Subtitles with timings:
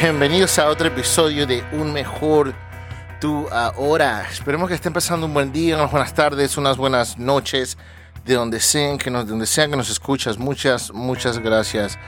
[0.00, 2.54] bienvenidos a otro episodio de Un Mejor
[3.18, 4.28] Tú Ahora.
[4.30, 7.78] Esperemos que estén pasando un buen día, unas buenas tardes, unas buenas noches,
[8.24, 10.38] de donde sean que nos, de donde sean que nos escuchas.
[10.38, 11.98] Muchas, muchas gracias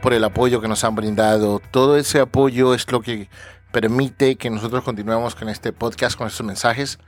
[0.00, 1.60] por el apoyo que nos han brindado.
[1.70, 3.28] Todo ese apoyo es lo que
[3.72, 6.98] permite que nosotros continuemos con este podcast, con estos mensajes.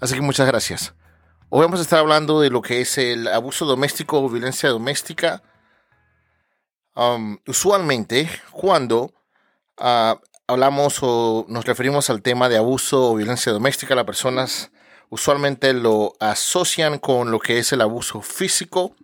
[0.00, 0.92] Así que muchas gracias.
[1.48, 5.42] Hoy vamos a estar hablando de lo que es el abuso doméstico o violencia doméstica.
[6.94, 9.14] Um, usualmente, cuando
[9.82, 14.70] uh, hablamos o nos referimos al tema de abuso o violencia doméstica, las personas
[15.10, 18.94] usualmente lo asocian con lo que es el abuso físico.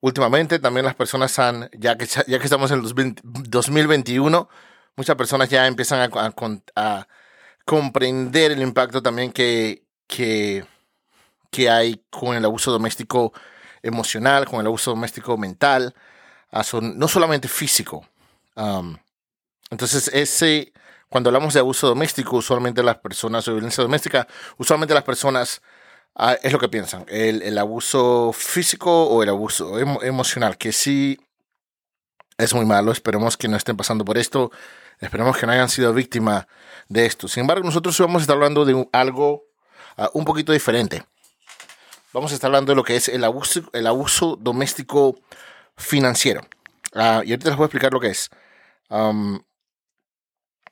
[0.00, 4.48] Últimamente también las personas han, ya que, ya que estamos en el 2021,
[4.96, 6.34] muchas personas ya empiezan a,
[6.76, 7.08] a,
[7.64, 10.66] comprender el impacto también que, que,
[11.50, 13.32] que, hay con el abuso doméstico
[13.82, 15.94] emocional, con el abuso doméstico mental,
[16.82, 18.06] no solamente físico.
[19.70, 20.72] Entonces, ese,
[21.08, 24.26] cuando hablamos de abuso doméstico, usualmente las personas, o violencia doméstica,
[24.58, 25.60] usualmente las personas
[26.16, 27.04] Ah, es lo que piensan.
[27.08, 31.18] El, el, abuso físico o el abuso emocional, que sí
[32.38, 32.92] es muy malo.
[32.92, 34.52] Esperemos que no estén pasando por esto.
[35.00, 36.46] Esperemos que no hayan sido víctimas
[36.88, 37.26] de esto.
[37.26, 39.46] Sin embargo, nosotros vamos a estar hablando de algo
[39.96, 41.04] uh, un poquito diferente.
[42.12, 45.18] Vamos a estar hablando de lo que es el abuso, el abuso doméstico
[45.76, 46.42] financiero.
[46.94, 48.30] Uh, y ahorita les voy a explicar lo que es.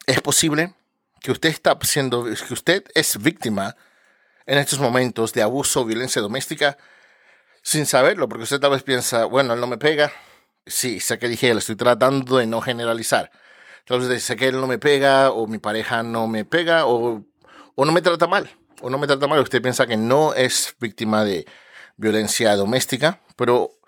[0.07, 0.75] Es posible
[1.21, 3.77] que usted está siendo, que usted es víctima
[4.47, 6.77] en estos momentos de abuso o violencia doméstica
[7.63, 10.13] sin saberlo, porque usted tal vez piensa, bueno, él no me pega.
[10.67, 13.31] Sí, sé que dije, le estoy tratando de no generalizar.
[13.81, 17.25] Entonces, sé que él no me pega, o mi pareja no me pega, o
[17.77, 18.51] no me trata mal,
[18.81, 19.41] o no me trata mal.
[19.41, 21.47] Usted piensa que no es víctima de
[21.97, 23.79] violencia doméstica, pero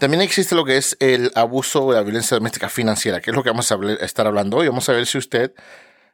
[0.00, 3.42] también existe lo que es el abuso o la violencia doméstica financiera, que es lo
[3.42, 4.66] que vamos a estar hablando hoy.
[4.66, 5.52] Vamos a ver si usted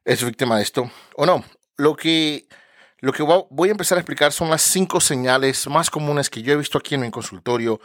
[0.05, 1.45] es víctima de esto o no.
[1.77, 2.49] Lo que
[2.99, 6.53] lo que voy a empezar a explicar son las cinco señales más comunes que yo
[6.53, 7.81] he visto aquí en mi consultorio.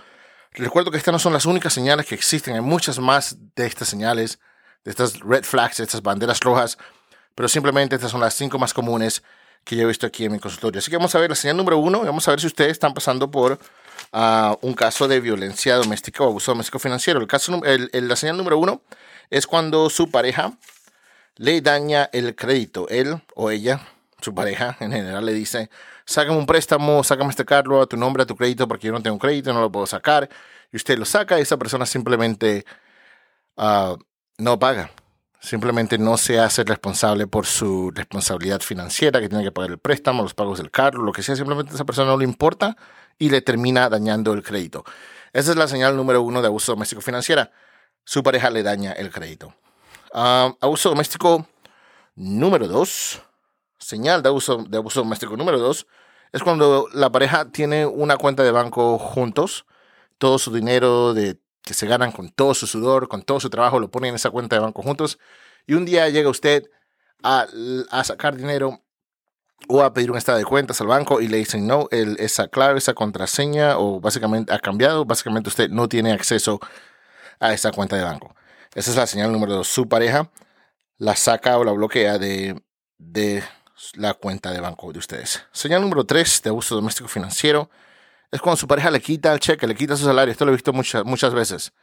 [0.53, 3.87] Recuerdo que estas no son las únicas señales que existen, hay muchas más de estas
[3.87, 4.39] señales,
[4.83, 6.77] de estas red flags, de estas banderas rojas,
[7.35, 9.21] pero simplemente estas son las cinco más comunes
[9.63, 10.79] que yo he visto aquí en mi consultorio.
[10.79, 12.71] Así que vamos a ver la señal número uno y vamos a ver si ustedes
[12.71, 13.59] están pasando por
[14.13, 17.19] uh, un caso de violencia doméstica o abuso doméstico financiero.
[17.19, 18.81] El caso, la señal número uno
[19.29, 20.53] es cuando su pareja
[21.35, 23.81] le daña el crédito, él o ella
[24.21, 25.69] su pareja en general le dice,
[26.05, 29.01] sácame un préstamo, sácame este carro a tu nombre, a tu crédito, porque yo no
[29.01, 30.29] tengo crédito, no lo puedo sacar.
[30.71, 32.65] Y usted lo saca y esa persona simplemente
[33.57, 33.97] uh,
[34.37, 34.91] no paga.
[35.41, 40.21] Simplemente no se hace responsable por su responsabilidad financiera, que tiene que pagar el préstamo,
[40.21, 41.35] los pagos del carro, lo que sea.
[41.35, 42.77] Simplemente a esa persona no le importa
[43.17, 44.85] y le termina dañando el crédito.
[45.33, 47.51] Esa es la señal número uno de abuso doméstico financiera.
[48.03, 49.53] Su pareja le daña el crédito.
[50.13, 51.47] Uh, abuso doméstico
[52.15, 53.21] número dos
[53.81, 55.87] señal de abuso, de abuso doméstico número dos
[56.31, 59.65] es cuando la pareja tiene una cuenta de banco juntos,
[60.17, 63.79] todo su dinero de, que se ganan con todo su sudor, con todo su trabajo,
[63.79, 65.19] lo ponen en esa cuenta de banco juntos,
[65.67, 66.69] y un día llega usted
[67.23, 67.47] a,
[67.91, 68.81] a sacar dinero
[69.67, 72.47] o a pedir un estado de cuentas al banco y le dicen no, el, esa
[72.47, 76.59] clave, esa contraseña o básicamente ha cambiado, básicamente usted no tiene acceso
[77.39, 78.35] a esa cuenta de banco.
[78.73, 79.67] Esa es la señal número dos.
[79.67, 80.31] Su pareja
[80.97, 82.61] la saca o la bloquea de,
[82.97, 83.43] de
[83.95, 85.43] la cuenta de banco de ustedes.
[85.51, 87.69] Señal número 3 de abuso doméstico financiero
[88.31, 90.31] es cuando su pareja le quita el cheque, le quita su salario.
[90.31, 91.73] Esto lo he visto muchas, muchas veces.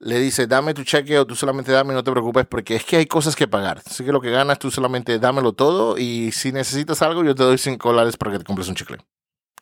[0.00, 2.96] Le dice, dame tu cheque o tú solamente dame, no te preocupes, porque es que
[2.96, 3.82] hay cosas que pagar.
[3.84, 7.42] Así que lo que ganas tú solamente dámelo todo y si necesitas algo yo te
[7.42, 8.98] doy 5 dólares para que te compres un chicle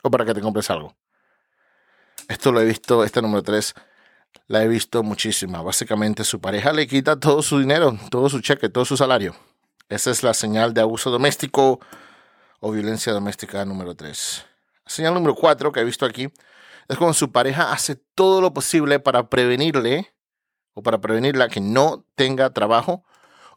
[0.02, 0.94] o para que te compres algo.
[2.28, 3.74] Esto lo he visto, este número 3
[4.48, 5.62] la he visto muchísima.
[5.62, 9.34] Básicamente su pareja le quita todo su dinero, todo su cheque, todo su salario
[9.88, 11.80] esa es la señal de abuso doméstico
[12.60, 14.44] o violencia doméstica número 3.
[14.86, 16.28] Señal número 4 que he visto aquí
[16.88, 20.14] es cuando su pareja hace todo lo posible para prevenirle
[20.74, 23.04] o para prevenirla que no tenga trabajo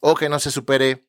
[0.01, 1.05] o que no se supere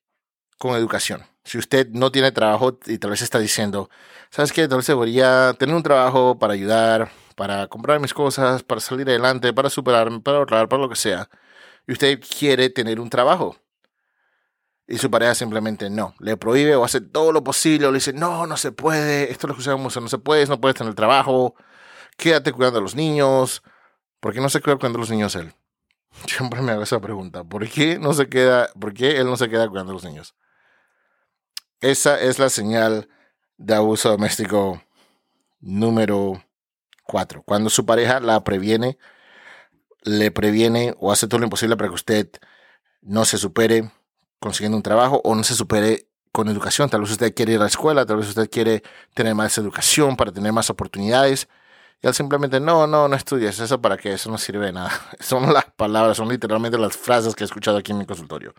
[0.59, 1.25] con educación.
[1.45, 3.89] Si usted no tiene trabajo y tal vez está diciendo,
[4.31, 4.69] ¿sabes qué?
[4.69, 9.55] Tal vez debería tener un trabajo para ayudar, para comprar mis cosas, para salir adelante,
[9.55, 11.31] para superarme, para ahorrar, para lo que sea.
[11.87, 13.57] Y usted quiere tener un trabajo
[14.91, 18.13] y su pareja simplemente no, le prohíbe o hace todo lo posible o le dice,
[18.13, 20.95] no, no se puede, esto es lo que usamos, no se puede, no puedes tener
[20.95, 21.55] trabajo,
[22.17, 23.63] quédate cuidando a los niños.
[24.19, 25.55] ¿Por qué no se queda cuidando a los niños él?
[26.27, 27.45] Siempre me hago esa pregunta.
[27.45, 30.35] ¿Por qué no se queda, por qué él no se queda cuidando a los niños?
[31.81, 33.09] Esa es la señal
[33.59, 34.83] de abuso doméstico
[35.61, 36.45] número
[37.05, 37.45] cuatro.
[37.45, 38.99] Cuando su pareja la previene
[40.03, 42.29] le previene o hace todo lo imposible para que usted
[43.03, 43.93] no se supere
[44.41, 46.89] consiguiendo un trabajo o no se supere con educación.
[46.91, 48.83] Tal vez usted quiere ir a la escuela, tal vez usted quiere
[49.15, 51.49] tener más educación para tener más oportunidades.
[52.03, 53.61] Y él simplemente, no, no, no estudies.
[53.61, 54.15] ¿Eso para qué?
[54.15, 54.91] Eso no sirve de nada.
[55.21, 58.55] Son las palabras, son literalmente las frases que he escuchado aquí en mi consultorio.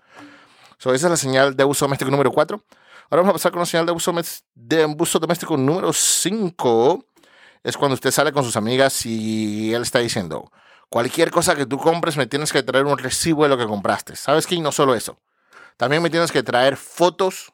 [0.78, 2.63] So, esa es la señal de abuso doméstico número 4.
[3.10, 4.13] Ahora vamos a pasar con la señal de abuso,
[4.56, 7.06] de abuso doméstico número 5.
[7.63, 10.51] Es cuando usted sale con sus amigas y él está diciendo,
[10.89, 14.16] cualquier cosa que tú compres me tienes que traer un recibo de lo que compraste.
[14.16, 14.56] ¿Sabes qué?
[14.56, 15.18] Y no solo eso.
[15.81, 17.51] También me tienes que traer fotos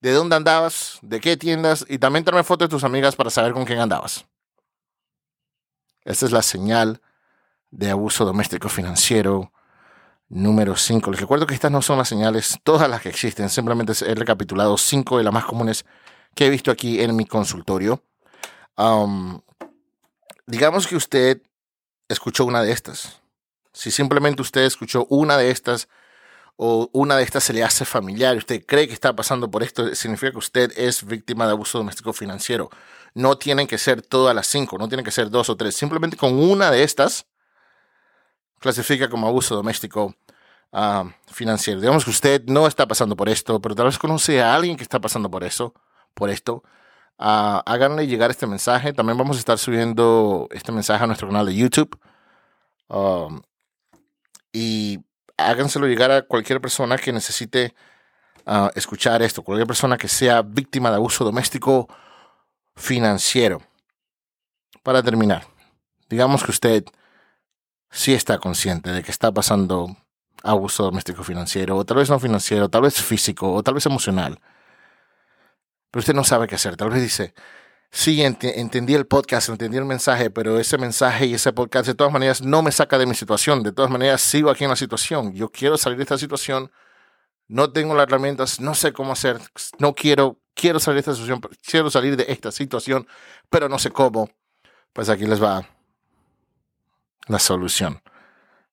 [0.00, 3.52] de dónde andabas, de qué tiendas y también traerme fotos de tus amigas para saber
[3.52, 4.26] con quién andabas.
[6.04, 7.00] Esta es la señal
[7.70, 9.52] de abuso doméstico financiero
[10.28, 11.12] número 5.
[11.12, 14.76] Les recuerdo que estas no son las señales, todas las que existen, simplemente he recapitulado
[14.76, 15.86] cinco de las más comunes
[16.34, 18.02] que he visto aquí en mi consultorio.
[20.44, 21.40] digamos que usted
[22.08, 23.22] escuchó una de estas.
[23.72, 25.88] Si simplemente usted escuchó una de estas
[26.60, 29.62] o una de estas se le hace familiar y usted cree que está pasando por
[29.62, 32.68] esto, significa que usted es víctima de abuso doméstico financiero.
[33.14, 35.76] No tienen que ser todas las cinco, no tienen que ser dos o tres.
[35.76, 37.26] Simplemente con una de estas
[38.58, 40.16] clasifica como abuso doméstico
[40.72, 41.80] ah, financiero.
[41.80, 44.82] Digamos que usted no está pasando por esto, pero tal vez conoce a alguien que
[44.82, 45.74] está pasando por eso,
[46.12, 46.64] por esto.
[47.20, 48.92] Uh, háganle llegar este mensaje.
[48.92, 52.00] También vamos a estar subiendo este mensaje a nuestro canal de YouTube.
[52.88, 53.42] Um,
[54.52, 55.04] y
[55.38, 57.74] háganselo llegar a cualquier persona que necesite
[58.44, 61.88] ah, escuchar esto, cualquier persona que sea víctima de abuso doméstico
[62.76, 63.62] financiero.
[64.82, 65.46] Para terminar,
[66.08, 66.84] digamos que usted
[67.90, 69.96] sí está consciente de que está pasando
[70.42, 74.40] abuso doméstico financiero, o tal vez no financiero, tal vez físico, o tal vez emocional.
[75.90, 76.76] Pero usted no sabe qué hacer.
[76.76, 77.34] Tal vez dice,
[77.90, 82.12] sí, entendí el podcast, entendí el mensaje, pero ese mensaje y ese podcast de todas
[82.12, 83.62] maneras no me saca de mi situación.
[83.62, 85.34] De todas maneras, sigo aquí en la situación.
[85.34, 86.70] Yo quiero salir de esta situación.
[87.48, 89.38] No tengo las herramientas, no sé cómo hacer,
[89.78, 93.06] no quiero, quiero salir de esta situación, quiero salir de esta situación,
[93.48, 94.28] pero no sé cómo.
[94.92, 95.66] Pues aquí les va
[97.28, 98.02] la solución.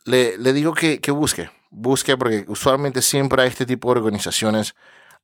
[0.04, 1.50] le, le digo que, que, busque.
[1.70, 4.74] Busque porque usualmente siempre hay este tipo de organizaciones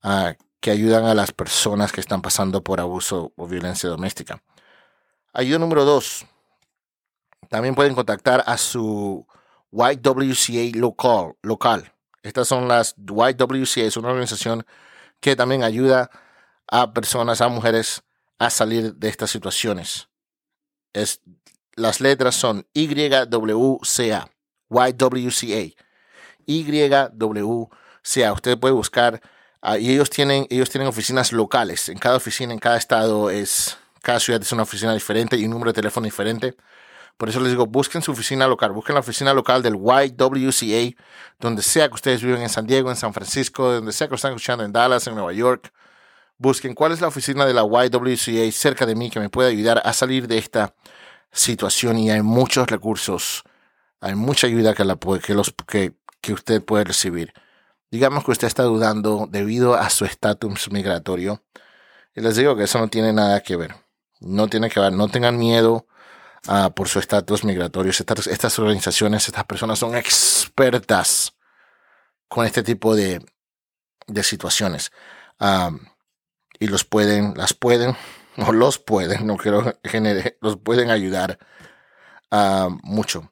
[0.04, 4.42] uh, que ayudan a las personas que están pasando por abuso o violencia doméstica.
[5.32, 6.26] Ayuda número dos.
[7.48, 9.26] También pueden contactar a su
[9.70, 10.78] YWCA
[11.42, 11.92] local.
[12.22, 14.66] Estas son las YWCA, es una organización
[15.20, 16.10] que también ayuda
[16.68, 18.02] a personas, a mujeres,
[18.38, 20.08] a salir de estas situaciones.
[20.92, 21.20] Es,
[21.74, 24.30] las letras son YWCA,
[24.68, 25.74] YWCA,
[26.46, 28.32] YWCA.
[28.32, 29.20] Usted puede buscar
[29.68, 31.88] Ah, y ellos tienen, ellos tienen oficinas locales.
[31.88, 35.50] En cada oficina, en cada estado, es, cada ciudad es una oficina diferente y un
[35.50, 36.54] número de teléfono diferente.
[37.16, 40.94] Por eso les digo, busquen su oficina local, busquen la oficina local del YWCA,
[41.40, 44.30] donde sea que ustedes viven en San Diego, en San Francisco, donde sea que estén
[44.30, 45.72] escuchando en Dallas, en Nueva York.
[46.38, 49.82] Busquen cuál es la oficina de la YWCA cerca de mí que me pueda ayudar
[49.84, 50.76] a salir de esta
[51.32, 53.42] situación y hay muchos recursos,
[54.00, 57.32] hay mucha ayuda que, la, que, los, que, que usted puede recibir
[57.90, 61.42] digamos que usted está dudando debido a su estatus migratorio,
[62.14, 63.76] y les digo que eso no tiene nada que ver.
[64.20, 65.86] No tiene que ver, no tengan miedo
[66.74, 67.90] por su estatus migratorio.
[67.90, 71.34] Estas, organizaciones, estas personas son expertas
[72.28, 73.24] con este tipo de,
[74.06, 74.92] de situaciones.
[76.58, 77.94] Y los pueden, las pueden,
[78.38, 81.38] o los pueden, no quiero generar, los pueden ayudar
[82.82, 83.30] mucho.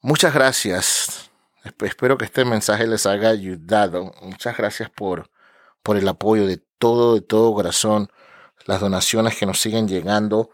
[0.00, 1.27] Muchas gracias
[1.64, 4.12] Espero que este mensaje les haya ayudado.
[4.22, 5.30] Muchas gracias por,
[5.82, 8.08] por el apoyo de todo, de todo corazón,
[8.66, 10.50] las donaciones que nos siguen llegando.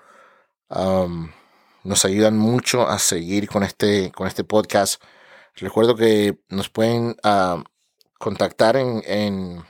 [0.68, 5.02] nos ayudan mucho a seguir con este, con este podcast.
[5.56, 7.16] Recuerdo que nos pueden
[8.18, 9.64] contactar en, en,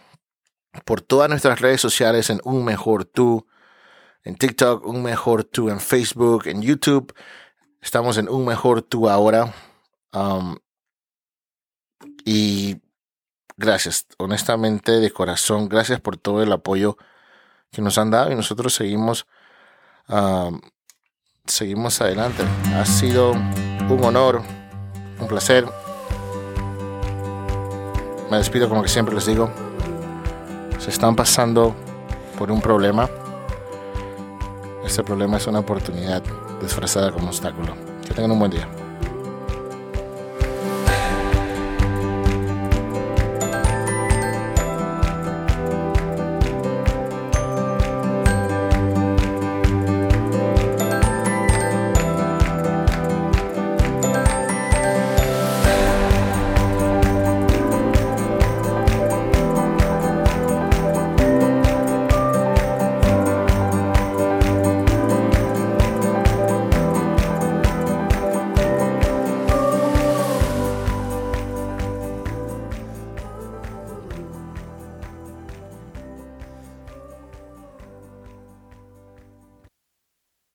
[0.84, 3.46] por todas nuestras redes sociales en Un Mejor Tú,
[4.22, 7.12] en TikTok, Un Mejor Tú, en Facebook, en YouTube.
[7.80, 9.52] Estamos en Un Mejor Tú ahora.
[10.12, 10.56] Um,
[12.24, 12.80] y
[13.56, 16.96] gracias, honestamente, de corazón, gracias por todo el apoyo
[17.70, 19.26] que nos han dado y nosotros seguimos,
[20.08, 20.60] um,
[21.44, 22.44] seguimos adelante.
[22.74, 24.42] Ha sido un honor,
[25.20, 25.66] un placer.
[28.30, 29.50] Me despido como que siempre les digo.
[30.78, 31.74] Se están pasando
[32.38, 33.08] por un problema.
[34.84, 36.22] Este problema es una oportunidad
[36.60, 37.74] disfrazada como obstáculo.
[38.06, 38.83] Que tengan un buen día.